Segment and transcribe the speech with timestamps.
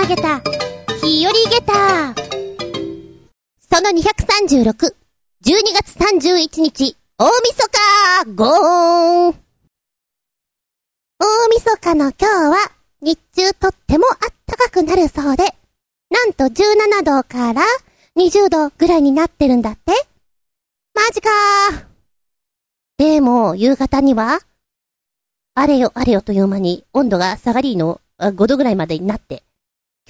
[0.00, 0.40] 曲げた、
[1.02, 2.14] 日和ゲタ
[3.60, 4.94] その236、12
[5.74, 7.68] 月31日、大晦
[8.24, 9.34] 日ゴーン。
[11.18, 12.56] 大晦日の今日は、
[13.02, 14.16] 日中とってもあっ
[14.46, 15.44] たかくなるそうで、
[16.08, 17.60] なんと17度から
[18.16, 19.92] 20度ぐらいになってるんだって。
[20.94, 21.28] マジか。
[21.72, 21.84] ー。
[22.96, 24.40] でも、夕方には、
[25.54, 29.42] あれよあれよという間に温度が下がりの5度ぐらいまでになって、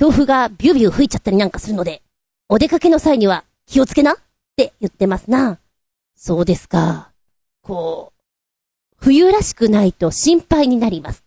[0.00, 2.00] 強風がビュービュー吹いちゃったりなんかするので、
[2.48, 4.16] お出かけの際には気をつけなっ
[4.56, 5.58] て言ってますな。
[6.16, 7.10] そうですか。
[7.60, 8.22] こう、
[8.96, 11.22] 冬らしくないと心配になります。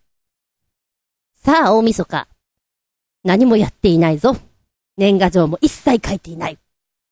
[1.35, 2.27] さあ、大晦日。
[3.23, 4.35] 何もやっていないぞ。
[4.97, 6.57] 年賀状も一切書いていない。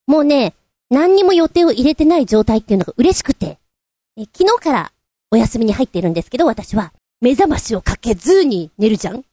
[0.08, 0.56] もうね、
[0.90, 3.60] 何にも予定を入れてない状態っていうのが嬉しくて、
[4.18, 4.92] え昨日から
[5.30, 6.92] お休みに入っているんですけど、私は
[7.22, 9.24] 目覚ましをかけずに寝るじゃん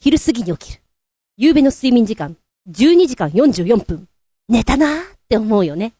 [0.00, 0.81] 昼過ぎに起きる。
[1.42, 2.36] 夕べの睡眠時間、
[2.70, 4.06] 12時間44分。
[4.48, 5.92] 寝たなーって思うよね。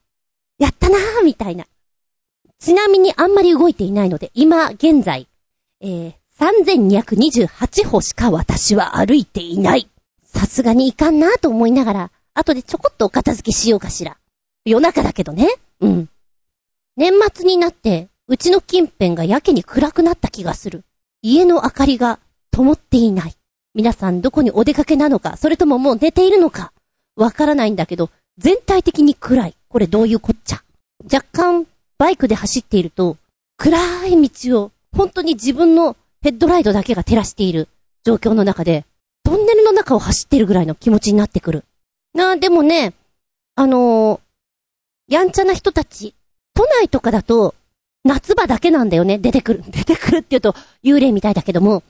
[0.60, 1.66] やったなーみたいな。
[2.60, 5.26] ちなみにあんまり動いていないので、今現在、
[5.80, 9.88] えー、3228歩しか私は歩いていない。
[10.22, 14.18] さすがにいかんなーと思いながら、後でちょこっとお片付けしようかしら。
[14.64, 15.48] 夜中だけどね。
[15.80, 16.08] うん。
[16.96, 20.84] 年末になって、うちの近辺がやけに暗くなった気がする。
[21.20, 22.20] 家の明かりが
[22.52, 23.34] 灯っていない。
[23.74, 26.72] 皆さんどこにお出かけなのか、それとももう寝ているのか、
[27.16, 29.54] わからないんだけど、全体的に暗い。
[29.68, 30.62] これどういうこっちゃ？
[31.04, 31.66] 若干、
[31.98, 33.16] バイクで走っていると、
[33.56, 37.68] 暗い道を、本当に自分のヘッドライトだけが照らしている
[38.04, 38.84] 状況の中で、
[39.24, 41.64] トンネルの中を走ってるぐらいの気持ちになってくる。
[42.14, 42.92] なあ、でもね、
[43.54, 46.14] あのー、やんちゃな人たち、
[46.54, 47.54] 都内とかだと、
[48.04, 49.64] 夏場だけなんだよね、出てくる。
[49.70, 51.82] 出てくるって言うと、幽霊みたいだけども。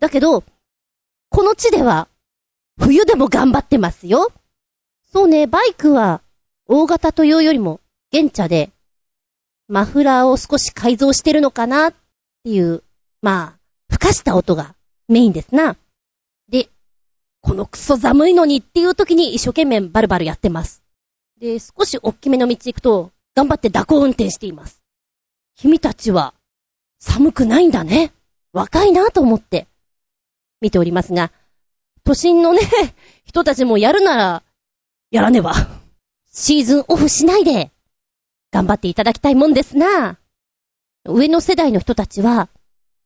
[0.00, 0.44] だけど、
[1.32, 2.08] この地では、
[2.78, 4.30] 冬でも頑張ってますよ。
[5.12, 6.20] そうね、バイクは、
[6.66, 7.80] 大型というよりも、
[8.12, 8.70] 現茶で、
[9.66, 11.94] マフラーを少し改造してるのかなっ
[12.44, 12.82] ていう、
[13.22, 13.58] まあ、
[13.90, 14.74] ふかした音が
[15.08, 15.78] メインですな。
[16.50, 16.68] で、
[17.40, 20.82] このクソ寒いのにっていう時に一生懸命バルバルやってます。
[21.40, 24.82] で、少し大きめの道行くと、頑張って蛇行運転しています。
[25.56, 26.34] 君たちは、
[26.98, 28.12] 寒くないんだね。
[28.52, 29.66] 若いなと思って、
[30.62, 31.32] 見ておりますが、
[32.04, 32.60] 都心のね、
[33.26, 34.42] 人たちもやるなら、
[35.10, 35.54] やらねば。
[36.32, 37.70] シーズンオフしないで、
[38.50, 40.18] 頑張っていただきたいもんですな。
[41.04, 42.48] 上の世代の人たちは、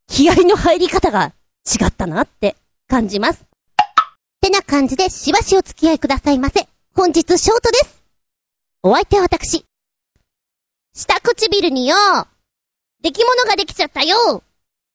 [0.07, 1.33] 気合の入り方が
[1.65, 2.55] 違ったなって
[2.87, 3.41] 感じます。
[3.41, 6.69] ってな感じでしばしお付き合いくださいませ。
[6.93, 8.03] 本日ショートです。
[8.83, 9.65] お相手は私。
[10.93, 11.95] 下唇によ、
[13.01, 14.43] 出来物ができちゃったよ。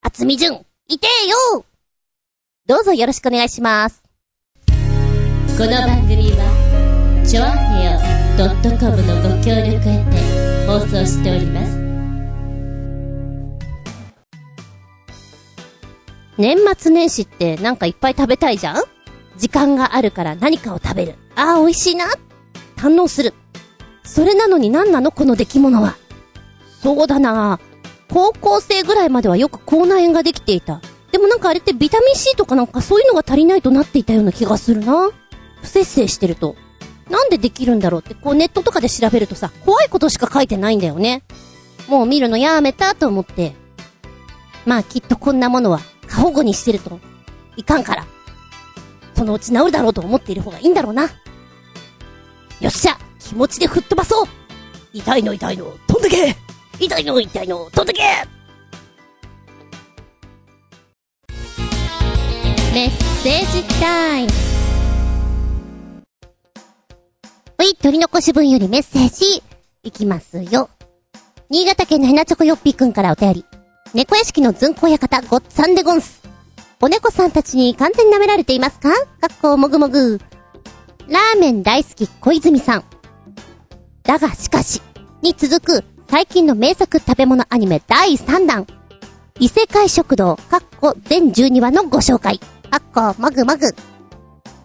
[0.00, 1.66] 厚み順、いてえよ。
[2.64, 4.04] どうぞよろしくお願いします。
[4.68, 7.98] この番組は、ちょあへよ
[8.78, 11.76] .com のご協力へて放送しております。
[16.38, 18.84] 年末年始ってなんかいっぱい食べたいじゃん？
[19.36, 21.16] 時間があるから何かを食べる。
[21.34, 22.06] ああ、美味しいな。
[22.76, 23.34] 堪能する。
[24.04, 25.10] それなのに何なの？
[25.10, 25.96] この出来物は。
[26.80, 27.58] そうだな
[28.08, 30.80] 高校生ぐらいまではよく口内炎ができていた。
[31.12, 35.10] でもなんかあれってビタミン C とかなんかそういうのが足りないとなっていたような気がするな。
[35.60, 36.56] 不節制してると。
[37.10, 41.22] なんでできるんだろうってこうネットとかで調べるとさ、怖いことしか書いてないんだよね。
[41.88, 43.54] もう見るのやめたと思って。
[44.64, 46.98] まあきっとこんなものは過保護にしてると
[47.56, 48.06] いかんから。
[49.14, 51.02] そのうち治るだろうと思っている方がいいんだろうな。
[51.02, 51.08] よ
[52.68, 54.26] っしゃ気持ちで吹っ飛ばそう
[54.92, 56.36] 痛いの痛いの、飛んでけ
[56.80, 58.02] 痛いの痛いの、飛んでけ
[62.72, 62.90] メッ
[63.22, 64.30] セージタイム。
[67.58, 69.42] はい、取り残し分よりメッセージ、
[69.82, 70.70] いきますよ。
[71.50, 73.44] 新潟県のヘナチョコヨッピーくんからお便り。
[73.92, 76.22] 猫屋敷のずんこ親方、ごっさんでゴンス。
[76.80, 78.88] お猫さんたちに完全に舐められていますか？
[78.88, 78.96] か
[79.30, 80.18] っこもぐもぐ。
[81.08, 82.84] ラーメン大好き小泉さん。
[84.02, 84.80] だがしかし、
[85.20, 88.66] に続く最近の名作食べ物アニメ第3弾。
[89.38, 92.40] 異世界食堂、かっこ全12話のご紹介。
[92.72, 93.66] かっこ、もぐもぐ。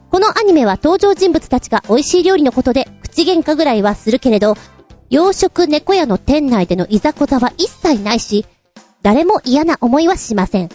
[0.09, 4.56] このアニメは登場人物たちが美味しい料理のことで口喧嘩ぐらいはするけれど、
[5.09, 8.45] 洋食猫屋の店内でのいざこざは一切ないし、
[9.01, 10.69] 誰も嫌な思いはしません。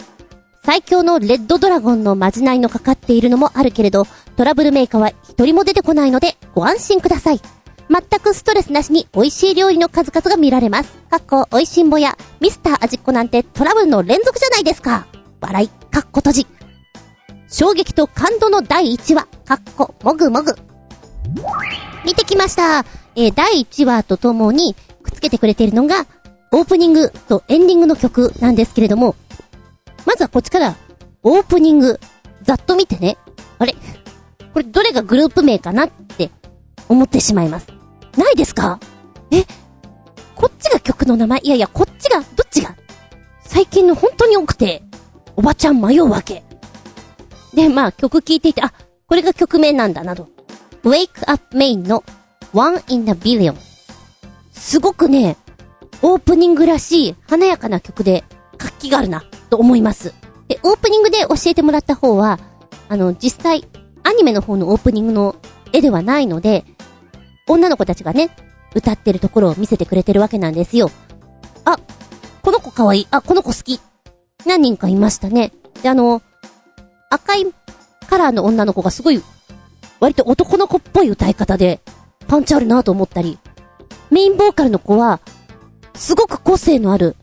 [0.63, 4.05] 最強のレッドドラゴンのまじないのかかっているのもあるけれど、
[4.37, 7.41] トラブルメーカーは一人も出てこないのでご安心ください。
[7.89, 10.93] 全くストレスなしに美味しい料理の数々が見られます。
[11.09, 15.07] かっこ、美味しんぼやミスター味っ子なんてトラブルの連続じゃないですか。
[15.41, 16.47] 笑い、かっこ閉じ。
[17.53, 19.27] 衝撃と感動の第1話。
[19.45, 20.55] かっこ、もぐもぐ。
[22.03, 22.79] 見てきました。
[23.15, 24.73] えー第1話とともに
[25.03, 26.07] くっつけてくれているのが、
[26.51, 29.15] オープニングとエンディングの曲なんですけれども、
[30.03, 30.75] まずはこっちから、
[31.21, 31.99] オープニング、
[32.41, 33.17] ざっと見てね。
[33.59, 33.75] あれ？
[34.51, 36.31] これどれがグループ名かなって
[36.89, 37.67] 思ってしまいます。
[38.17, 38.79] ないですか？
[39.29, 39.45] え？
[40.33, 41.39] こっちが曲の名前？
[41.43, 42.75] いやいや、こっちが、どっちが？
[43.43, 44.81] 最近の本当に多くて、
[45.35, 46.43] おばちゃん迷うわけ。
[47.53, 48.73] で、まあ曲聴いていて、あ、
[49.07, 50.29] これが曲名なんだなど。
[50.83, 52.03] Wake Up Main の
[52.53, 53.55] One in a Billion。
[54.51, 55.37] すごくね、
[56.01, 58.23] オープニングらしい華やかな曲で
[58.57, 60.13] 活気があるな、と思います。
[60.47, 62.39] で、オープニングで教えてもらった方は、
[62.89, 63.67] あの、実際、
[64.03, 65.35] アニメの方のオープニングの
[65.71, 66.65] 絵ではないので、
[67.47, 68.29] 女の子たちがね、
[68.75, 70.91] 歌ってるところを見せてくれてるわけなんですよ。
[71.65, 71.77] あ、
[72.41, 73.07] この子可愛い。
[73.11, 73.79] あ、この子好き。
[74.45, 75.53] 何人かいましたね。
[75.81, 76.21] で、あの、
[77.13, 77.45] 赤い
[78.09, 79.21] カラーの女の子がすごい、
[79.99, 81.79] 割と男の子っぽい歌い方で、
[82.27, 83.37] パンチあるなと思ったり、
[84.09, 85.19] メインボーカルの子は、
[85.93, 87.15] すごく個性のある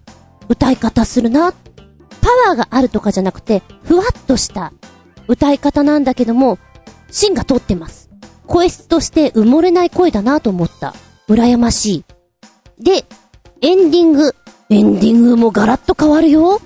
[0.49, 1.53] 歌い方するな。
[1.53, 4.73] パワーがあるとかじゃなくて、ふわっとした
[5.27, 6.59] 歌い方なんだけども、
[7.11, 8.11] 芯が通ってます。
[8.47, 10.95] 声質として埋もれない声だなと思った。
[11.29, 12.05] 羨まし
[12.79, 12.83] い。
[12.83, 13.05] で、
[13.61, 14.37] エンディング。
[14.69, 16.61] エンディングもガラッと変わるよ。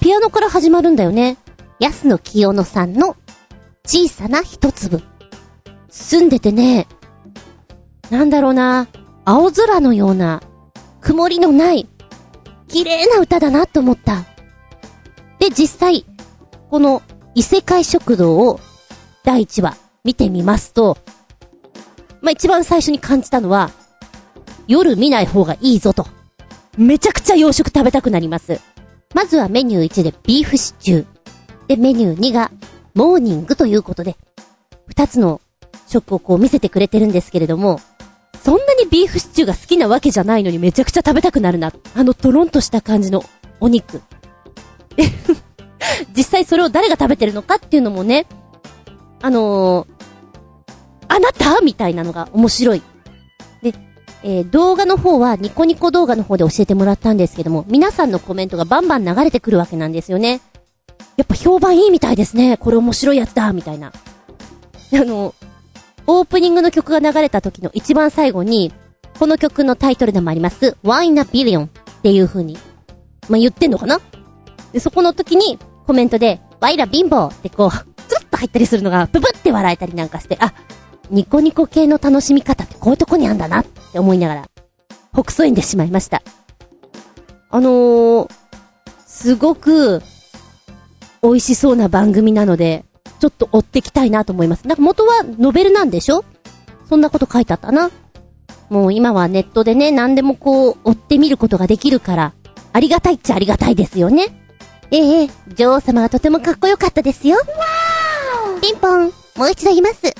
[0.00, 1.38] ピアノから始まるんだよね。
[1.80, 3.16] 安野清野さんの
[3.84, 5.02] 小さな一粒。
[5.88, 6.86] 住んでてね、
[8.10, 8.88] なんだろうな、
[9.24, 10.42] 青空のような、
[11.00, 11.88] 曇りのない、
[12.68, 14.26] 綺麗な歌だなと思った。
[15.38, 16.04] で、実際、
[16.70, 17.02] この
[17.34, 18.60] 異世界食堂を
[19.24, 20.98] 第1話見てみますと、
[22.20, 23.70] まあ、一番最初に感じたのは、
[24.68, 26.06] 夜見ない方がいいぞと。
[26.76, 28.60] めちゃくちゃ洋食食べたくなります。
[29.14, 31.19] まずはメニュー1でビーフシチュー。
[31.70, 32.50] で、メニュー2が
[32.94, 34.16] モーニングということで、
[34.88, 35.40] 二つの
[35.86, 37.80] 食をこう見せてくれてるんですけれども、
[38.42, 41.72] そんなにビーフシチューが好きなわけじゃないのにめちゃくちゃ食べたくなるな。
[41.94, 43.22] あのトロンとした感じの
[43.60, 44.02] お肉。
[44.96, 45.04] で
[46.12, 48.26] 実際それを誰が食べてるのかっていうのもね、
[49.22, 49.86] あのー、
[51.06, 52.82] あなたみたいなのが面白い。
[53.62, 53.74] で、
[54.24, 60.40] えー動画の方はニコニコ動画の方で教えてもらったんですけども、皆さんのコメントがバンバン流れてくるわけなんですよね。
[61.20, 62.56] やっぱ評判いいみたいですね。
[62.56, 63.88] これ面白いやつだみたいな。
[63.88, 63.92] あ
[65.04, 65.34] の、
[66.06, 68.72] オープニングの曲が流れた時の一番最後に、
[69.18, 71.68] この曲のタイトルでもあります、One in a b i l l っ
[72.00, 72.56] ていう風に、
[73.28, 74.00] まあ、言ってんのかな？
[74.72, 80.54] で、そこの時にコメントで、ワイラ貧乏ってこう、ツルッと入ったりするのが、ブブって笑えたりなんかして、あ、
[81.10, 84.48] ニコニコ系の楽しみ方ってこういうとこにあんだなって思いながら、
[85.12, 86.22] ほくそ笑んでしまいました。
[87.50, 88.30] あのー、
[89.06, 90.00] すごく、
[91.22, 92.84] 美味しそうな番組なので、
[93.18, 94.66] ちょっと追ってきたいなと思います。
[94.66, 96.24] なんか元はノベルなんでしょ？
[96.88, 97.90] そんなこと書いてあったな。
[98.68, 102.32] もう今はネットでね、何でもこう、追ってみることができるから、
[102.72, 104.26] ありがたいっちゃありがたいですよね。
[104.92, 107.36] ええ、女王様はとてもかっこよかったですよ。
[108.62, 110.14] ピンポン、もう一度言います。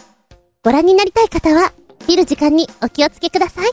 [0.62, 1.72] ご覧になりたい方は、
[2.08, 3.70] 見る時間にお気をつけください。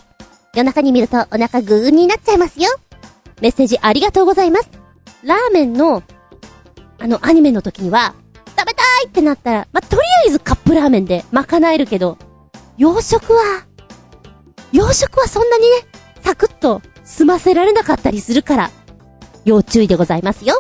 [0.54, 2.70] 夜中に見るとお腹グーになっちゃいますよ。
[3.42, 4.70] メッセージありがとうございます。
[5.24, 6.04] ラーメンの、
[7.00, 8.14] あの、アニメの時には、
[8.58, 12.18] 食べたいってなったら、まあ、とりあえずカップラーメンで賄えるけど、
[12.78, 13.66] 洋食は、
[14.72, 15.70] 洋食はそんなにね、
[16.22, 18.72] サクッと済ませられなかったりするから、
[19.46, 20.60] 要注意でございますよ。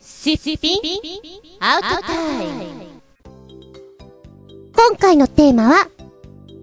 [0.00, 0.80] シシピン
[1.60, 2.84] アウトタイム
[4.74, 5.88] 今回のテーマは、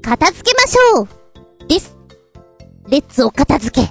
[0.01, 1.21] 片付けましょう。
[2.91, 3.89] レッツお片付け。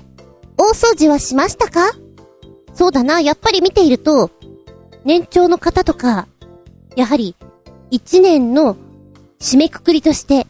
[0.59, 1.95] 大掃除はしましたか？
[2.75, 4.31] そうだな、やっぱり見ていると、
[5.07, 6.29] 年長の方とか、
[6.97, 7.35] やはり、
[7.91, 8.77] 一年の
[9.39, 10.47] 締めくくりとして、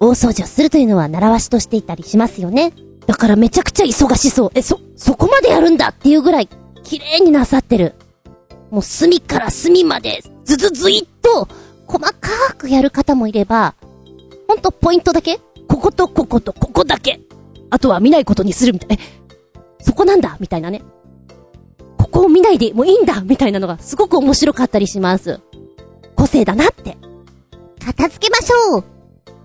[0.00, 2.74] 大掃除をするというのは習わしとしていたりしますよね。
[3.06, 4.50] だからめちゃくちゃ忙しそう。
[4.54, 6.48] え、そ、そこまでやるんだっていうぐらい、
[6.84, 7.94] 綺麗になさってる。
[8.70, 11.48] もう隅から隅まで、ずずずいっと、
[11.86, 13.74] 細かくやる方もいれば、
[14.46, 17.22] ほんとポイントだけこことこことここだけ。
[17.70, 18.98] あとは見ないことにするみたい。
[18.98, 20.82] え、そこなんだみたいなね。
[21.96, 25.40] ここを見ないでもういいんだみたいなのがすごく面白かったりします。
[26.16, 26.96] 個性だなって。
[27.84, 28.84] 片付けましょう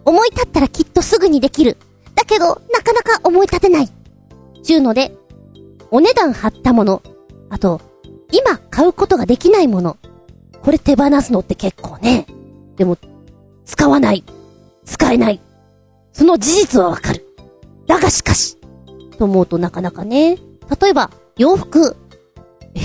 [0.05, 1.77] 思い立ったらきっとすぐにできる。
[2.15, 2.53] だけど、な
[2.83, 3.89] かなか思い立てない。
[4.63, 5.15] ちゅうので、
[5.91, 7.01] お値段張ったもの、
[7.49, 7.81] あと、
[8.31, 9.97] 今買うことができないもの、
[10.61, 12.25] これ手放すのって結構ね。
[12.77, 12.97] でも、
[13.65, 14.23] 使わない。
[14.85, 15.41] 使えない。
[16.11, 17.22] その事実はわかる。
[17.87, 18.57] だがしかし、
[19.17, 20.37] と思うとなかなかね。
[20.81, 21.95] 例えば、洋服
[22.75, 22.79] え。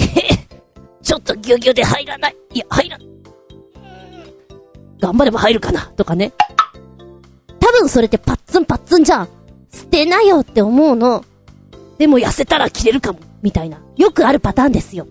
[1.02, 2.36] ちょっとギュギュで入らない。
[2.52, 2.98] いや、入ら、
[5.00, 6.32] 頑張れば入るかな、とかね。
[7.60, 9.28] 多分それってパッツンパッツンじゃん。
[9.70, 11.24] 捨てなよって思うの。
[11.98, 13.80] でも痩せたら着れるかも、みたいな。
[13.96, 15.06] よくあるパターンですよ。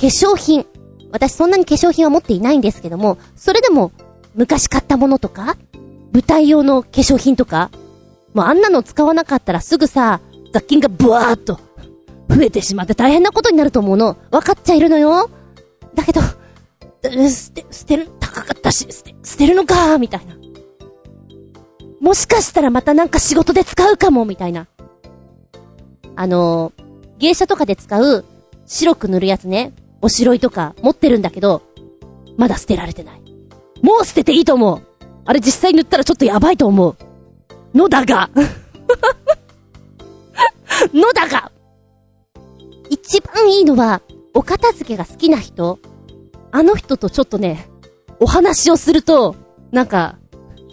[0.00, 0.66] 化粧品。
[1.10, 3.92] 私そんなに化粧品は持っていないんですけども、それでも、
[4.34, 5.56] 昔買ったものとか、
[6.12, 7.70] 舞台用の化粧品とか、
[8.34, 10.20] もうあんなの使わなかったらすぐさ、
[10.52, 11.58] 雑菌がブワーっと、
[12.28, 14.16] 増えてしまって大変なことになると思うの。
[14.30, 15.30] 分かっちゃいるのよ。
[15.94, 16.20] だけど、
[17.02, 19.96] 捨て、捨てる、高かったし、捨て、捨てるのか？
[19.96, 20.34] ーみたいな。
[22.00, 24.66] もしかしたらまたなんか仕事で使うかも、みたいな。
[26.16, 26.72] あの
[27.18, 28.24] 芸者とかで使う
[28.66, 29.72] 白く塗るやつね。
[30.00, 31.62] おしろいとか持ってるんだけど、
[32.36, 33.22] まだ捨てられてない。
[33.82, 34.82] もう捨てていいと思う。
[35.24, 36.96] あれ実際塗ったらちょっとやばいと思う。
[37.74, 38.30] のだが
[40.92, 41.50] のだが
[42.90, 44.02] 一番いいのは、
[44.34, 45.78] お片付けが好きな人
[46.50, 47.68] あの人とちょっとね、
[48.20, 49.34] お話をすると、
[49.70, 50.16] なんか、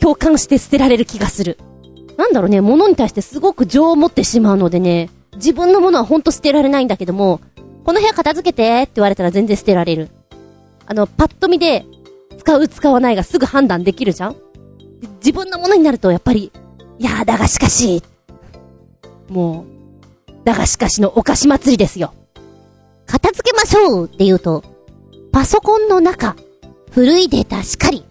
[0.01, 1.57] 共感して捨てられる気がする。
[2.17, 7.39] なんだろうね、物に対してすごく情を持ってしまうのでね、自分のものはほんと捨てられないんだけども、
[7.85, 10.09] この部屋片付けてって言われたら全然捨てられる。
[10.85, 11.85] あの、パッと見で、
[12.37, 14.35] 使う使わないがすぐ判断できるじゃん？
[15.23, 16.51] 自分のものになるとやっぱり、
[16.99, 18.03] いやーだがしかし、
[19.29, 19.65] も
[20.27, 22.13] う、だがしかしのお菓子祭りですよ。
[23.05, 24.63] 片付けましょうって言うと、
[25.31, 26.35] パソコンの中、
[26.91, 28.03] 古いデータしかり、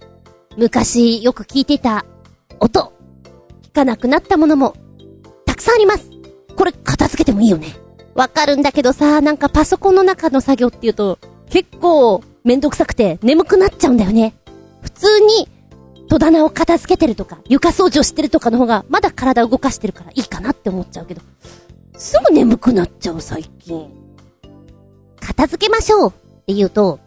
[0.57, 2.07] 昔よく聞いてた
[2.61, 2.93] 音、
[3.63, 4.75] 聞かなくなったものも、
[5.45, 6.11] たくさんあります。
[6.57, 7.77] これ片付けてもいいよね。
[8.15, 11.19] わかるんだけどさ、なんかパソコンの中の作業って言うと、
[11.51, 14.35] 結構めんどくさくて眠くなっちゃうんだよね。
[14.81, 15.49] 普通に、
[16.09, 21.21] 戸棚を片付けてるとか、床掃除をしてるとかの方が、まだ体動かしてるからいいかなって思っちゃうけど、
[21.97, 23.91] すぐ眠くなっちゃう最近。
[25.21, 26.13] 片付けましょうっ
[26.47, 26.99] て言うと、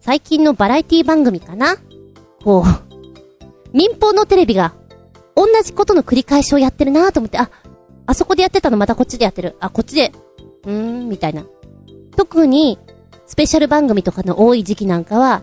[0.00, 1.76] 最近のバラエティ番組かな？
[2.42, 4.74] こう、民放のテレビが、
[5.36, 7.50] 同じことの繰り返しをやってるなと思って、あ、
[8.06, 9.56] あそこでやってたのまたこっちでやってる。
[9.60, 10.12] あ、こっちで、
[10.64, 11.44] うーん、みたいな。
[12.16, 12.78] 特に、
[13.26, 15.42] スペシャル番組とかの多い時期なんかは、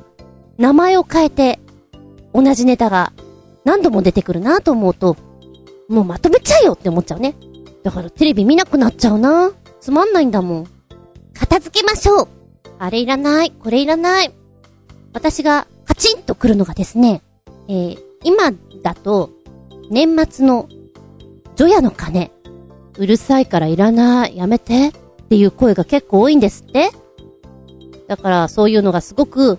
[0.58, 1.60] 名前を変えて、
[2.36, 3.14] 同じネタが
[3.64, 5.16] 何度も出てくるなと思うと、
[5.88, 7.36] もうまとめちゃえよって思っちゃうね。
[7.84, 9.52] だからテレビ見なくなっちゃうな。
[9.80, 10.68] つまんないんだもん。
[11.34, 12.28] 片付けましょう
[12.78, 14.34] あれいらない、これいらない。
[15.14, 17.22] 私がカチンと来るのがですね、
[17.70, 18.52] えー、今
[18.84, 19.30] だと、
[19.90, 20.68] 年末の、
[21.56, 22.32] 除夜の鐘。
[22.98, 24.90] うるさいからいらない、やめて。
[24.90, 26.92] っていう声が結構多いんですって。
[28.08, 29.58] だからそういうのがすごく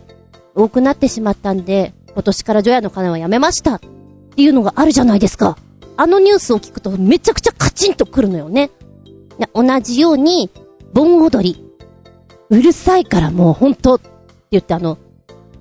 [0.55, 3.75] 多くなってしまったんで、今年から除夜の鐘はやめました。
[3.75, 5.59] っていうのがあるじゃないですか。
[5.99, 8.71] あのニュースを聞くとめちゃくちゃカチンと来るのよね。
[9.53, 10.49] 同じように、
[10.95, 11.63] 盆踊り。
[12.49, 14.09] うるさいからもうほんと、って
[14.53, 14.97] 言ってあの、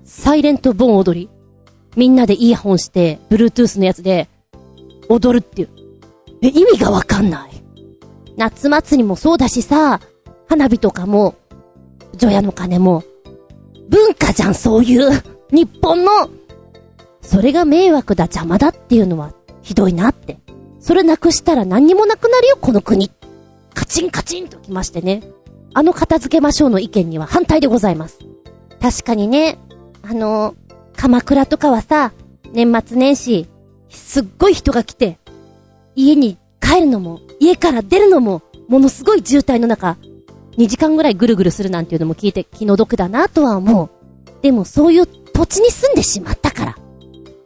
[0.06, 1.30] サイレント盆踊り。
[1.98, 4.30] みんなでイヤホンして、Bluetooth のやつで、
[5.10, 5.70] 踊るっていう。
[6.42, 7.52] え、意味がわかんない。
[8.38, 10.00] 夏祭りもそうだしさ、
[10.48, 11.36] 花火とかも、
[12.16, 13.04] 除夜の鐘も、
[13.90, 15.12] 文化じゃん、そういう、
[15.52, 16.30] 日本の、
[17.26, 20.38] それが迷惑だ、邪魔だっていうのは、ひどいなって。
[20.80, 23.10] それなくしたら何にもなくなるよ、この国。
[23.74, 25.24] カチンカチンときましてね。
[25.74, 28.20] あの片付けましょうの意見には反対でございます。
[28.80, 29.58] 確かにね、
[30.04, 30.56] あの、
[30.96, 32.14] 鎌倉とかはさ、
[32.54, 33.48] 年末年始、
[33.90, 35.18] すっごい人が来て、
[35.96, 39.98] 家に帰るのも、家から出るのも、ものすごい渋滞の中、
[40.58, 43.90] 2時間ぐらいぐるぐるするなんていうのも聞いて気の毒だなとは思う。
[44.42, 46.78] でもそういう土地に住んでしまったから、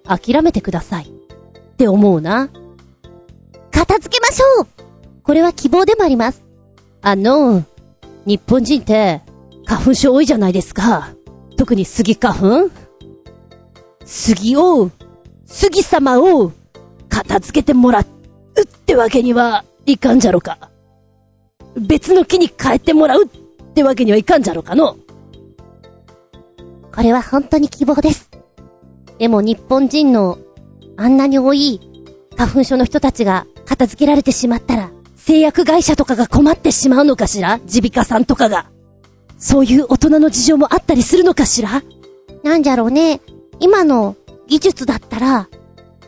[0.10, 1.06] 諦めてください。
[1.06, 2.50] って思うな。
[3.72, 4.68] 片付けましょう
[5.24, 6.44] これは希望でもあります。
[7.02, 7.64] あの、
[8.26, 9.22] 日本人って、
[9.66, 11.10] 花粉症多いじゃないですか。
[11.56, 12.34] 特に杉花
[12.68, 12.72] 粉
[14.04, 14.90] 杉を、
[15.46, 16.52] 杉様を、
[17.08, 20.70] 片付けてもらうってわけにはいかんじゃろか。
[21.78, 23.28] 別の木に変えてもらうっ
[23.74, 24.98] てわけにはいかんじゃろかの。
[26.94, 28.29] これは本当に希望です。
[29.20, 30.40] でも日本人の
[30.98, 31.80] あんなに多い
[32.36, 37.58] 花粉症の人たちが片付けられてしまったら、製薬会社とかが困ってしまうのかしら？
[37.58, 38.72] 耳鼻科さんとかが。
[39.38, 41.84] そういう大人の事情もあったりするのかしら？
[42.44, 43.22] なんじゃろうね。
[43.60, 44.16] 今の
[44.48, 45.50] 技術だったら、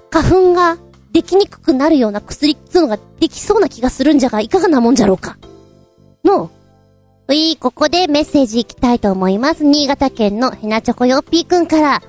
[0.10, 0.78] 花粉が
[1.12, 5.38] できにくくなるような薬っつうのができそうな気がするんじゃが、いかがなもんじゃろうか。
[6.24, 6.50] の？
[7.28, 9.64] うい、ここでメッセージいきたいと思います。
[9.64, 12.02] 新潟県のヘナチョコヨッピーくんから。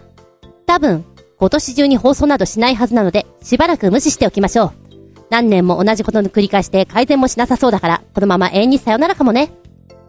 [0.66, 1.04] 多分、
[1.38, 4.72] 今年中に放送などしないはずなので、しばらく無視しておきましょう。
[5.30, 9.50] 何年も同じことの繰り返して改善もしなさそうだから、このまま永遠にさよならかもね。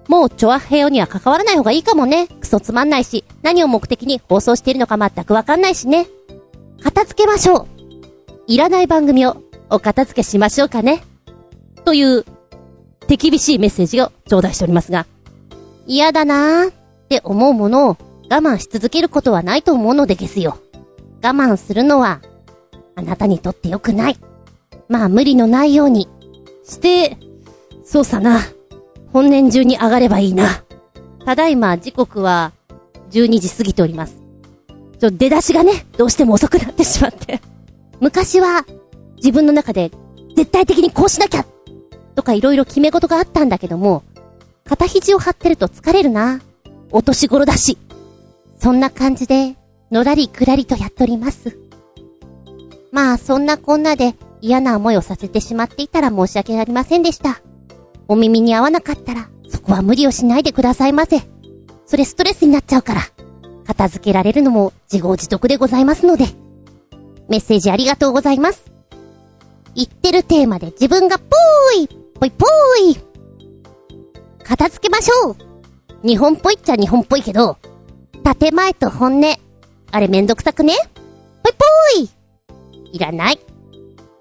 [0.07, 2.27] もうチョアヘヨには関わらない方がいいかもね。
[2.27, 6.07] クソつまんないし、何を目的に放送しているのか全くわかんないしね。
[6.83, 7.67] 片付けましょう。
[8.48, 9.38] いらない番組を
[9.69, 11.03] お片付けしましょうかね。
[11.86, 12.25] という、
[13.07, 15.05] 手厳しいメッセージを頂戴しておりますが、
[15.88, 16.74] 嫌だなーっ
[17.10, 17.98] て思うものを
[18.33, 20.57] 我慢し続けることはないと思うのでですよ。
[21.21, 22.19] 我慢するのは、
[22.95, 24.17] あなたにとって良くない。
[24.89, 26.09] まあ無理のないように
[26.63, 27.17] して、
[27.85, 28.39] そうさな。
[29.11, 30.63] 本年中に上がればいいな。
[31.23, 32.53] ただいま時刻は
[33.11, 34.17] 12時過ぎております。
[34.99, 37.39] ちょ、出だしがね、どうしても遅くなってしまって
[37.99, 38.65] 昔は
[39.17, 39.91] 自分の中で
[40.35, 41.45] 絶対的にこうしなきゃ
[42.15, 44.01] とか色々決め事があったんだけども、
[44.65, 46.41] 肩肘を張ってると疲れるな。
[46.89, 47.77] お年頃だし。
[48.63, 49.58] そんな感じで、
[49.91, 51.60] のらりくらりとやっております。
[52.93, 57.41] まあ、そんなこんなで嫌な思いをさせてしまっていたら申し訳ありませんでした。
[58.08, 61.24] お耳に合わなかったら、そこは無理をしないでくださいませ。
[61.86, 63.01] それストレスになっちゃうから。
[63.67, 66.24] 片付けられるのも自業自得でございますので。
[67.27, 68.72] メッセージありがとうございます。
[69.75, 72.98] 言ってるテーマで自分がぽーいぽいぽーい
[74.41, 77.58] 片付けましょう日本っぽいっちゃ日本っぽいけど、
[78.24, 79.38] 建前と本音。
[79.92, 80.74] あれめんどくさくね？
[81.44, 81.53] ぽい
[81.98, 82.10] ぽい
[82.94, 83.39] いらない。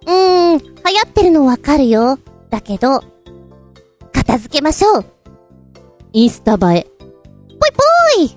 [0.07, 0.73] うーん、流行
[1.07, 2.19] ってるのわかるよ。
[2.51, 3.03] だけど、
[4.13, 5.05] 片付けましょう。
[6.13, 6.87] インスタ映え。
[6.99, 7.71] ぽい
[8.19, 8.37] ぽい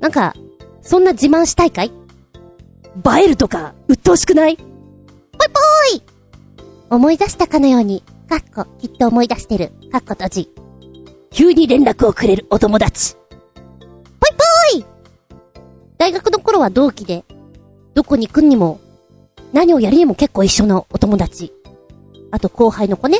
[0.00, 0.34] なんか、
[0.80, 1.88] そんな自慢したいかい？
[1.88, 4.56] 映えるとか、鬱陶しくない？
[4.56, 4.66] ぽい
[5.92, 6.02] ぽい
[6.90, 10.50] 思い出したかのように、かっこ、きっと思い出してる、かっこ閉じ。
[11.30, 13.16] 急に連絡をくれるお友達。
[15.98, 17.24] 大学の頃は同期で、
[17.94, 18.80] どこに行くにも、
[19.52, 21.52] 何をやるにも結構一緒のお友達。
[22.30, 23.18] あと後輩の子ね。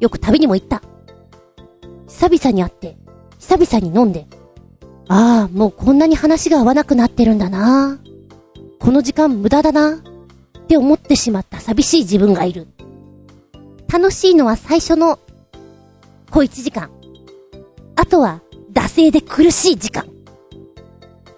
[0.00, 0.82] よく旅にも行った。
[2.08, 2.96] 久々に会って、
[3.38, 4.26] 久々に飲んで。
[5.08, 7.98] ああ、もうこんなに話が合わなくなってるんだな。
[8.78, 9.96] この時間無駄だな。
[9.96, 12.68] って思ってしまった寂しい自分がいる。
[13.92, 15.18] 楽しいのは最初の
[16.30, 16.90] 小一時間。
[17.96, 18.40] あとは、
[18.72, 20.11] 惰性で苦しい時間。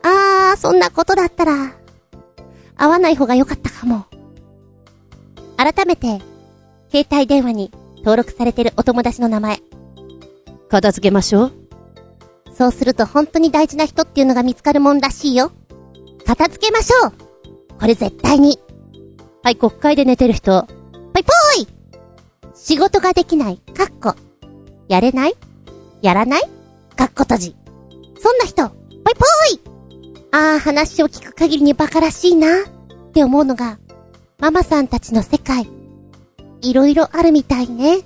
[0.07, 1.73] あー、そんなことだったら、
[2.77, 4.05] 会わない方が良かったかも。
[5.57, 6.21] 改めて、
[6.91, 9.61] 携帯電話に登録されてるお友達の名前。
[10.69, 11.53] 片付けましょう。
[12.53, 15.53] そうすると本当に大事な人っていうのが見つかるもんらしいよ。
[16.27, 17.13] 片付けましょう
[17.81, 18.59] これ絶対に。
[19.43, 20.67] はい、国会で寝てる人。
[21.15, 21.31] ぽいぽ
[21.63, 21.69] い
[22.55, 24.15] 仕事ができない、かっこ。
[24.89, 25.35] やれない？
[26.03, 26.43] やらない？
[26.97, 27.57] かっこ閉じ。
[28.21, 28.79] そんな人、ぽい
[29.15, 29.74] ぽい
[30.35, 33.79] ああ、話を聞く限りに馬鹿らしいな、って思うのが、
[34.41, 35.71] ママさんたちの世界。
[36.61, 38.01] いろいろあるみたいね。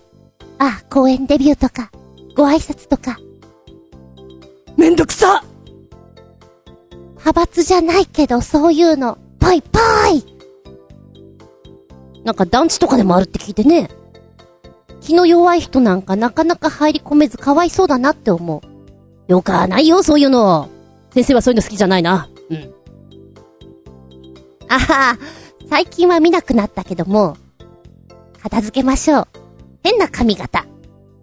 [0.58, 1.90] あ、公演デビューとか、
[2.36, 3.16] ご挨拶とか。
[4.76, 5.42] めんどくさ
[7.12, 9.78] 派閥じゃないけど、そういうの、ぽいぽ
[10.12, 10.22] い
[12.24, 13.88] なんか団地とかでもあるって聞いてね。
[15.00, 19.32] 気の弱い人なんかなかなか入り込めずかわいそうだなって思う。
[19.32, 20.68] よかないよ、そういうの。
[21.18, 22.28] 先生はそういうの好きじゃないな。
[22.48, 22.74] うん。
[24.68, 25.18] あは
[25.68, 27.36] 最近は見なくなったけども、
[28.40, 29.28] 片付けましょう。
[29.82, 30.66] 変な髪型。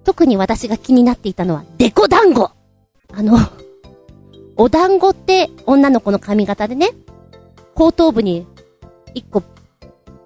[0.04, 2.52] 特に私が気になっていたのは、デコ団子
[3.14, 3.38] あの、
[4.58, 6.90] お団子って女の子の髪型でね、
[7.74, 8.46] 後頭部に
[9.14, 9.40] 一個、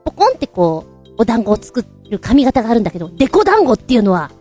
[0.04, 4.32] ポコンってこう、お団子を作る髪型があるんだけど、デコ団子っていうのは、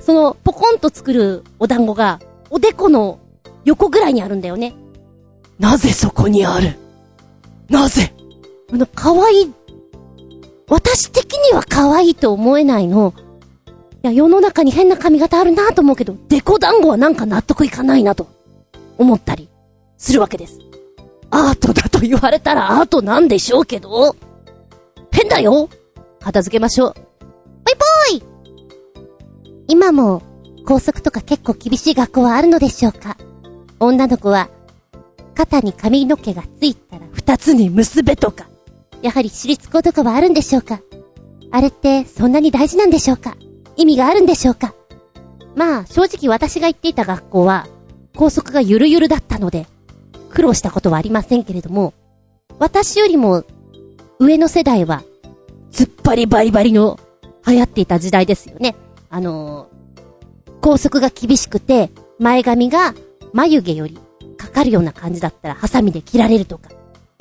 [0.00, 2.20] そのポコンと作るお団子が、
[2.50, 3.18] おでこの
[3.66, 4.74] 横ぐらいにあるんだよね。
[5.58, 6.76] なぜそこにある？
[7.68, 8.14] なぜ？
[8.72, 9.52] あの、可愛い。
[10.68, 13.12] 私的には可愛いと思えないの。
[14.04, 18.28] いや、世の中に変な髪型あるなと思うけど、デコ団子はなんか納得いかないなと、
[18.98, 19.48] 思ったり、
[19.98, 20.60] するわけです。
[21.30, 24.14] アートだと言われたらアートなんでしょうけど、
[25.10, 25.68] 変だよ
[26.20, 26.94] 片付けましょう。
[26.94, 27.74] ぽい
[28.10, 28.22] ぽい
[29.66, 30.22] 今も、
[30.64, 33.16] 校則とか結構厳しい学校はあるのでしょうか？
[33.78, 34.48] 女の子は、
[35.34, 38.48] 肩に髪の毛がついたら二つに結べとか、
[39.02, 40.80] やはり私立校とかはあるんでしょうか？
[41.50, 43.36] あれってそんなに大事なんでしょうか？
[43.76, 44.74] 意味があるんでしょうか？
[45.54, 47.66] まあ、正直私が行っていた学校は、
[48.14, 49.66] 校則がゆるゆるだったので、
[50.30, 51.92] 苦労したことはありませんけれども、
[52.58, 53.44] 私よりも、
[54.18, 55.02] 上の世代は、
[55.70, 56.98] 突っ張りバリバリの
[57.46, 58.74] 流行っていた時代ですよね。
[59.10, 62.94] あのー、校則が厳しくて、前髪が
[63.36, 63.98] 眉毛より
[64.38, 66.70] かかるような感じだったらハサミで切られるとか、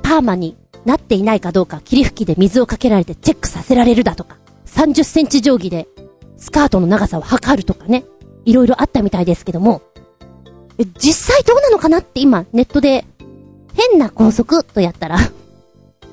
[0.02, 5.88] パーマになっていないかどうか霧吹きで水をかけられてチェックさせられるだとか、30センチ定規で
[6.38, 8.06] スカートの長さを測るとかね。
[8.46, 9.82] いろいろあったみたいですけども、
[11.00, 13.06] 実際どうなのかなって今、ネットで、
[13.74, 15.18] 変な校則とやったら、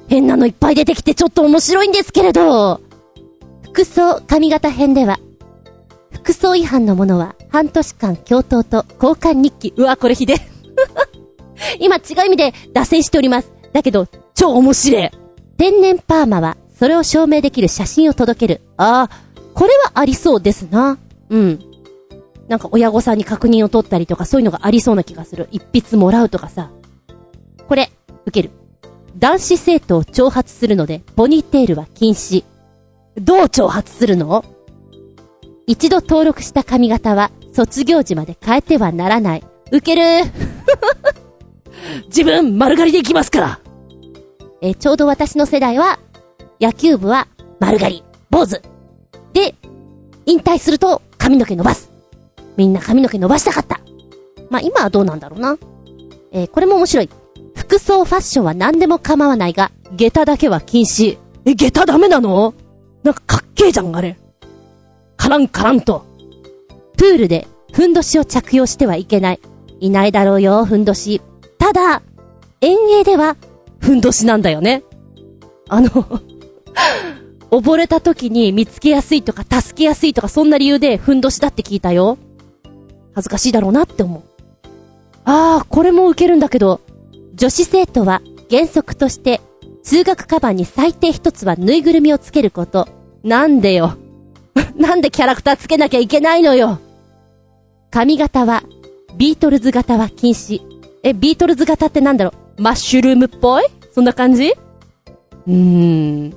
[0.09, 2.81] 変なのいっぱい出てきてちょっと面白いんですけれど、
[3.62, 5.21] 服装髪型編では、
[6.23, 9.75] 服装違反のものは半年間教頭と交換日記。
[9.77, 10.37] うわ、これひで。
[11.81, 13.53] 今違う意味で脱線しております。
[13.73, 15.11] だけど、超面白い。
[15.57, 18.61] 天然パーマは、それを証明できる写真を届ける。
[18.77, 19.11] ああ、
[19.55, 20.97] これはありそうですな。
[21.29, 21.59] うん。
[22.49, 25.49] なんか親御さんに確認を取ったりとかそういうのがありそうな気がする。
[25.51, 26.71] 一筆もらうとかさ。
[27.69, 27.91] これ、
[28.27, 28.55] 受ける。
[29.19, 32.45] 男子生徒を挑発するので、ポニーテールは禁止。
[33.17, 34.45] どう挑発するの？
[35.66, 39.44] 一度登録した髪型は、卒業時まで変えてはならない。
[39.70, 40.31] 受ける
[42.09, 43.61] 自分、丸刈りでいきますから
[44.61, 45.98] えちょうど私の世代は、
[46.61, 47.27] 野球部は
[47.59, 48.61] 丸刈り、坊主。
[49.33, 49.55] で、
[50.27, 51.90] 引退すると髪の毛伸ばす。
[52.57, 53.81] みんな髪の毛伸ばしたかった。
[54.51, 55.57] まあ、今はどうなんだろうな。
[56.33, 57.11] えーこれも面白い。
[57.55, 61.18] 服装ファッションは何でも構わないが、下駄だけは禁止。
[61.44, 62.55] え、下駄ダメなの？
[63.03, 64.16] なんかかっけえじゃん、あれ。
[65.23, 66.05] カランカランと。
[66.99, 69.41] プールで、ふんどしを着用してはいけない。
[69.79, 71.23] いないだろうよ、ふんどし。
[71.59, 72.03] ただ、
[72.61, 73.37] 遠泳では、
[73.79, 74.83] ふんどしなんだよね。
[75.69, 75.91] あの、
[77.53, 82.19] 溺れた時に見つけやすいとか、助けやすいとか、そんな理由で、ふんどしだって聞いたよ。
[83.15, 84.23] 恥ずかしいだろうなって思う。
[85.25, 86.81] ああ、これも受けるんだけど、
[87.37, 89.41] 女子生徒は原則として、
[89.85, 92.89] 通学カバンに最低一つはぬいぐるみをつけること。
[93.23, 94.02] なんでよ。
[94.77, 96.79] なんでキャラクターつけなきゃいけないのよ。
[97.91, 98.62] 髪型は、
[99.17, 100.61] ビートルズ型は禁止。
[101.03, 102.62] え、ビートルズ型ってなんだろう？
[102.62, 103.65] マッシュルームっぽい？
[103.93, 104.53] そんな感じ？
[105.47, 106.35] うーん。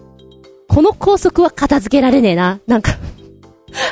[0.68, 2.60] この校則は片付けられねえな。
[2.68, 2.98] なんか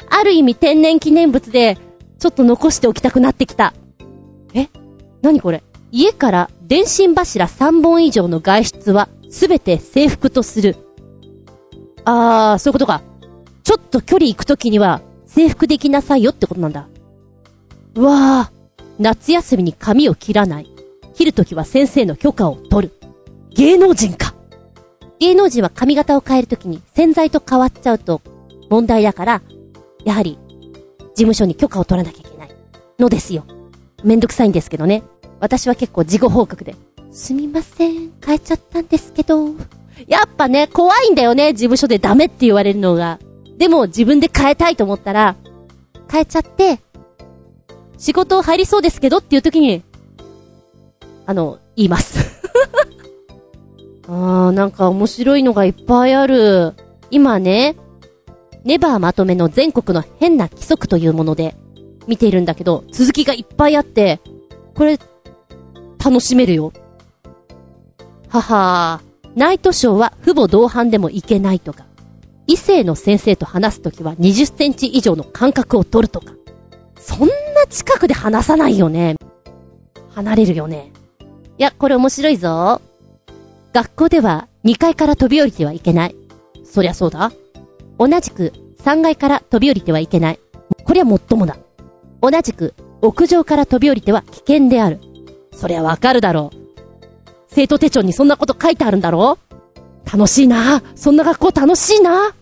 [0.09, 1.77] ある意味天然記念物で、
[2.19, 3.73] ちょっと残しておきたくなってきた。
[4.53, 4.67] え？
[5.21, 5.63] 何これ？
[5.91, 10.75] 家から電信柱3本以上の外出はすべて制服とする。
[12.03, 13.01] あー、そういうことか。
[13.63, 16.87] ちょっと距離行くときには制服できなさいよってことなんだ。
[17.95, 18.83] うわー。
[18.99, 20.69] 夏休みに髪を切らない。
[21.13, 22.93] 切るときは先生の許可を取る。
[23.51, 24.33] 芸能人か。
[25.19, 28.21] 芸能人は髪型を変えるときに洗剤と変わっちゃうと
[28.69, 29.41] 問題だから、
[30.03, 30.37] やはり
[31.15, 32.49] 事務所に許可を取らなきゃいけない
[32.99, 33.45] のですよ。
[34.03, 35.03] めんどくさいんですけどね。
[35.39, 36.75] 私は結構事後報告で。
[37.11, 39.49] すみません、変えちゃったんですけど。
[40.07, 43.19] やっぱね、怖いんだよね、事務所でダメって言われるのが。
[43.57, 45.35] でも自分で変えたいと思ったら、
[46.11, 46.79] 変えちゃって、
[47.97, 49.83] 仕事入りそうですけどっていう時に、
[51.25, 52.41] あの、言います。
[54.07, 56.73] あー、なんか面白いのがいっぱいある。
[57.11, 57.75] 今ね、
[58.63, 61.55] ネバーまとめの全国の変な規則というもので
[62.07, 64.19] 見ているんだけど、続きがいっぱいあって、
[64.75, 64.99] これ、
[66.03, 66.73] 楽しめるよ。
[68.27, 71.85] ははー、ナイトショーは父母同伴でもいけないとか、
[72.47, 76.33] 異性の先生と話すときは20センチ以上の間隔を取るとか、
[76.95, 77.33] そんな
[77.69, 79.15] 近くで話さないよね。
[80.09, 80.91] 離れるよね。
[81.57, 82.81] いや、これ面白いぞ。
[83.73, 86.15] 学校では2階から飛び降りてはいけない。
[86.63, 87.31] そりゃそうだ。
[87.97, 88.53] 同じく
[88.83, 90.39] 3階から飛び降りてはいけない。
[90.83, 91.57] これはもっともだ。
[92.21, 94.99] 同じく屋上から飛び降りては危険である。
[95.53, 96.57] そりゃわかるだろう。
[97.47, 99.52] 生徒手帳にそんなこと書いてあるんだろう
[100.11, 102.33] 楽しいなそんな学校楽しいな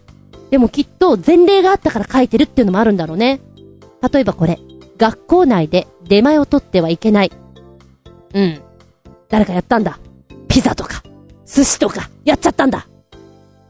[0.50, 3.39] でもきっと前例があったから書いてるっていうのもあるんだろうね。
[4.12, 4.60] 例えばこれ。
[4.97, 7.32] 学校内で出前を取ってはいけない。
[8.34, 8.62] うん。
[9.30, 9.97] 誰かやったんだ。
[10.47, 11.02] ピザとか、
[11.45, 12.86] 寿司とか、やっちゃったんだ。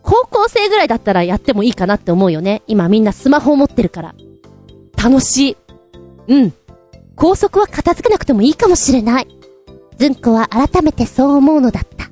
[0.02, 2.64] 高校生ぐらいだったらやってもいいかなって思うよね。
[2.68, 4.16] 今みんなスマホを持ってるから。
[5.02, 5.58] 楽しい。
[6.28, 6.54] うん。
[7.16, 9.28] 校則は片付けなくてもいいかもしれない。
[9.98, 12.11] ずんこは改めてそう思うのだった。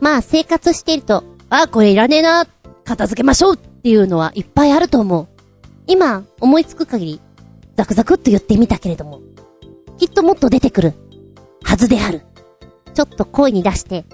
[0.00, 2.46] まあ生活していると、あ、これいらねえな。
[2.84, 5.28] 片付けましょうっていうのはいっぱいあると思う。
[5.86, 7.20] 今思いつく限り、
[7.76, 9.20] ザクザクっと言ってみたけれども、
[9.98, 10.94] きっともっと出てくる
[11.62, 12.22] はずである。
[12.94, 14.04] ちょっと声に出して、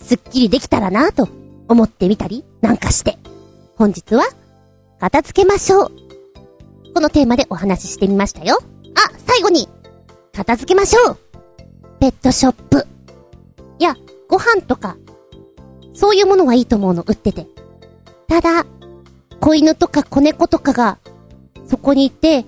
[0.00, 1.28] すっきりできたらなと
[1.68, 3.18] 思ってみたりなんかして。
[3.76, 4.24] 本日は、
[4.98, 5.90] 片付けましょう。
[6.94, 8.58] このテーマでお話ししてみましたよ。
[8.94, 9.68] あ、最後に、
[10.32, 11.18] 片付けましょう。
[11.98, 12.86] ペットショップ。
[13.78, 13.96] いや、
[14.28, 14.96] ご飯とか、
[15.94, 17.46] そういうものはいいと思うの、売ってて。
[18.28, 18.64] ただ、
[19.40, 20.98] 子犬とか子猫とかが、
[21.66, 22.44] そこにいて、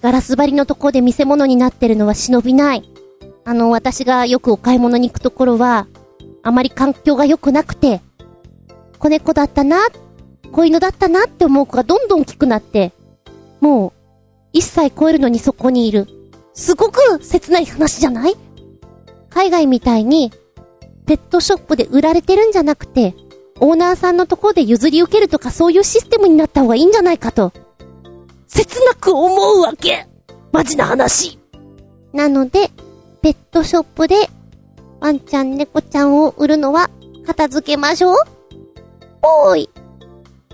[0.00, 2.88] ガラス張りのところで見せ物になってるのは忍びない。
[3.44, 5.86] あの、私がよくお買い物に行くところは、
[6.42, 8.00] あまり環境が良くなくて、
[8.98, 9.78] 子猫だったな、
[10.50, 12.92] 子犬だったなって思う子がどんどん大きくなって、
[13.60, 13.92] も
[14.54, 16.06] う、1歳超えるのにそこにいる。
[16.54, 18.34] すごく切ない話じゃない？
[19.30, 20.32] 海外みたいに、
[21.06, 23.14] ペットショップで売られてるんじゃなくて、
[23.60, 27.52] オーナーさんのところで譲り受けるとかそういうシステムになった方がいいんじゃないかと、
[28.48, 30.06] 切なく思うわけ。
[30.52, 31.38] マジな話。
[32.12, 32.70] なので、
[33.22, 34.28] ペットショップで、
[35.00, 36.90] ワンちゃん猫ちゃんを売るのは、
[37.26, 38.16] 片付けましょう。
[39.20, 39.70] ぽーい。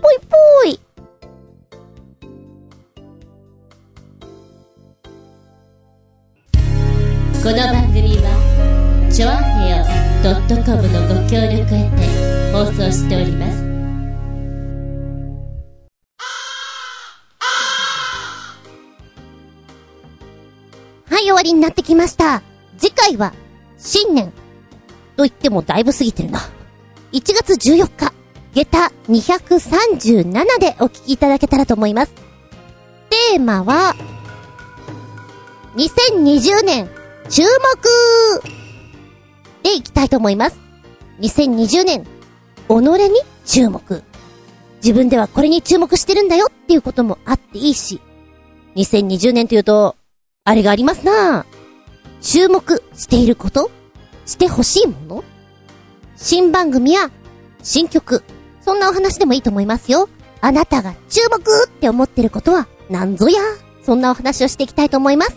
[0.01, 0.79] ぽいぽーい。
[7.41, 13.69] この番組はチョアヘオ .com のご協力へて放送しております
[21.09, 22.41] はい、終わりになってきました。
[22.77, 23.33] 次回は、
[23.77, 24.31] 新年。
[25.17, 26.39] と言ってもだいぶ過ぎてるな。
[27.11, 28.13] 1月14日、
[28.53, 32.13] 下駄237でお聞きいただけたらと思います。
[33.09, 33.95] テーマは、
[35.75, 36.89] 2020年、
[37.29, 38.58] 注目
[39.63, 40.59] でいきたいと思います。
[41.19, 44.03] 2020年、己に注目。
[44.83, 47.99] 自分ではこれに注目してるんだよっていうこともあっていいし、
[48.75, 49.95] 2020年というと、
[50.45, 51.45] あれがありますな
[52.21, 53.69] 注目していること
[54.25, 55.23] してほしいもの
[56.15, 57.11] 新番組や
[57.61, 58.23] 新曲、
[58.61, 60.09] そんなお話でもいいと思いますよ。
[60.41, 63.39] あなたが注目って思ってることは何ぞや
[63.83, 65.35] そんなお話をしていきたいと思います。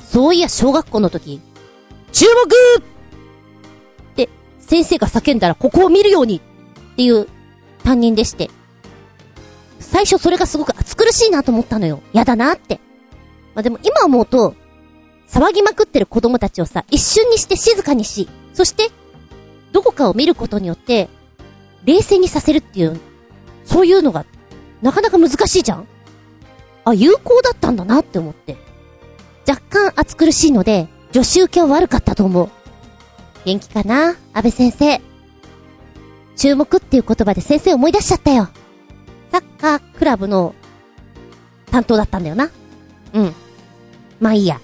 [0.00, 1.40] そういや、小学校の時、
[2.12, 6.40] 注目って、先生が叫んだらここを見るように
[6.92, 7.28] っていう
[7.84, 8.50] 担任でして。
[9.80, 12.00] 最初それがすごく暑苦しいなと思ったのよ。
[12.12, 12.80] やだなって。
[13.54, 14.54] まあ、でも今思うと、
[15.28, 18.90] 騒ぎまくってる子供たちをさ、一瞬にして静かにし、そして、
[19.72, 21.08] どこかを見ることによって、
[21.84, 23.00] 冷静にさせるっていう、
[23.64, 24.24] そういうのが、
[24.82, 25.86] なかなか難しいじゃん
[26.84, 28.56] あ、有効だったんだなって思って。
[29.46, 32.50] 若干暑苦しいので、女子受けは悪かったと思う。
[33.44, 34.16] 元気かな？
[34.32, 35.00] 安倍先生。
[36.36, 38.48] 注目っていう言葉で先生思い出しちゃったよ。
[39.32, 40.54] サッカークラブの
[41.70, 42.50] 担当だったんだよな。
[43.14, 43.34] うん。
[44.20, 44.60] まあいいや。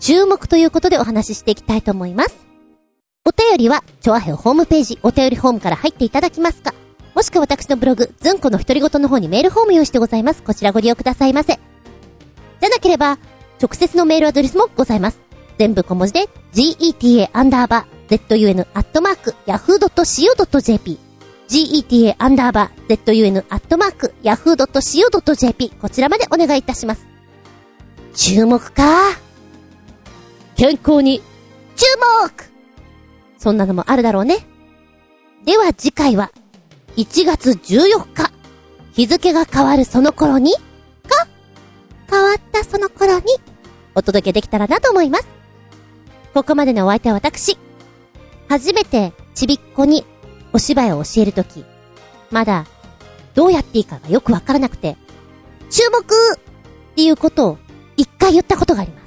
[0.00, 2.46] 注目ということでお話ししていきたいと思います。
[3.24, 6.74] お便りは、チョアヘオホームページ、お便りフォームから入っていただきますか。
[7.14, 10.42] もしくは私のブログ、ズンコの独り言の方にメールフォーム用意してございます。
[10.42, 11.52] こちらご利用くださいませ。
[11.54, 13.18] じゃなければ、
[13.62, 15.20] 直接のメールアドレスもございます。
[15.56, 20.98] 全部小文字で、geta アンダーバー zun アットマーク yahoo.co.jp
[21.48, 27.06] geta アンダーバー zun アットマーク yahoo.co.jp こちらまでお願いいたします。
[28.14, 28.82] 注目か？
[30.56, 31.22] 健康に、
[31.76, 31.86] 注
[32.24, 32.32] 目
[33.38, 34.46] そんなのもあるだろうね。
[35.44, 36.32] では次回は、
[36.96, 38.32] 1月14日、
[38.92, 40.60] 日付が変わるその頃に、か、
[42.10, 43.24] 変わったその頃に、
[43.94, 45.26] お届けできたらなと思います。
[46.34, 47.58] ここまでのお相手は私。
[48.48, 50.04] 初めてちびっこに
[50.52, 51.64] お芝居を教えるとき、
[52.30, 52.66] まだ
[53.34, 54.96] どうやっていいかがよくわからなくて、
[55.70, 56.04] 注目っ
[56.94, 57.58] ていうことを
[57.96, 59.02] 一回言ったことがあります。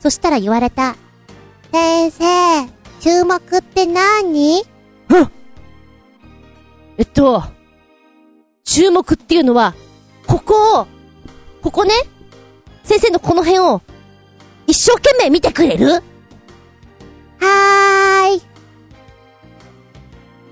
[0.00, 0.96] そしたら言われた。
[1.72, 2.24] 先生、
[3.00, 4.62] 注目って何？
[6.96, 7.42] えっと、
[8.64, 9.74] 注目っていうのは、
[10.26, 10.86] ここを、
[11.62, 11.92] ここね、
[12.88, 13.82] 先生のこの辺を、
[14.66, 15.92] 一生懸命見てくれる？
[15.92, 18.42] はーい。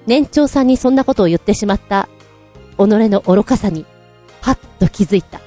[0.06, 2.10] 年長さんにそんなことを言ってしまった、
[2.76, 3.86] 己の愚かさに、
[4.42, 5.40] はっと気づいた。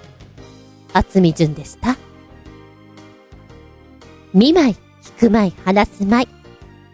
[0.92, 1.96] 厚み順でした。
[4.34, 6.28] 見舞い、聞く舞い、話す舞い。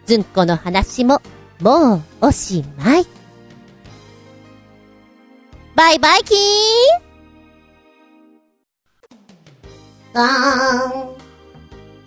[0.04, 1.22] ずんこの話も、
[1.62, 3.06] もう、おしまい。
[5.74, 6.36] バイバイキー
[7.02, 7.05] ン
[10.16, 10.30] ゴーン。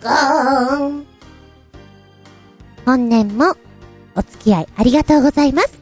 [0.02, 1.06] ゴーン。
[2.84, 3.54] 本年も、
[4.16, 5.78] お付き合いありがとうございます。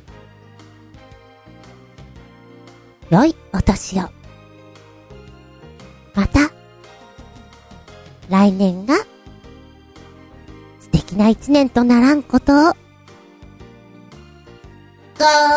[3.09, 4.11] 良いお年を。
[6.15, 6.51] また、
[8.29, 8.95] 来年が、
[10.81, 12.73] 素敵な一年とならんことを。
[15.19, 15.48] ゴー。